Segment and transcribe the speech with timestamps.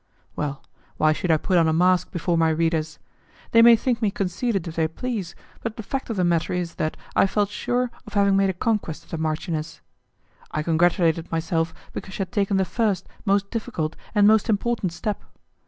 [0.35, 0.63] Well,
[0.97, 2.97] why should I put on a mask before my readers?
[3.51, 6.73] They may think me conceited if they please, but the fact of the matter is
[6.81, 9.79] that I felt sure of having made a conquest of the marchioness.
[10.49, 15.23] I congratulated myself because she had taken the first, most difficult, and most important step.